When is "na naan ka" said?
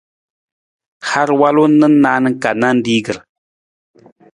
1.79-2.51